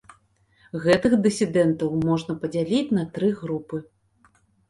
[0.85, 3.77] Гэтых дысідэнтаў можна падзяліць на тры групы.